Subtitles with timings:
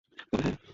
[0.09, 0.61] তবে, হ্যাঁ।